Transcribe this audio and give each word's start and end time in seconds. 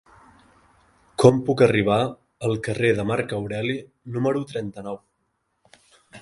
Com 1.23 1.41
puc 1.49 1.61
arribar 1.65 1.97
al 2.47 2.57
carrer 2.69 2.91
de 3.01 3.05
Marc 3.11 3.37
Aureli 3.41 3.77
número 4.17 4.43
trenta-nou? 4.55 4.99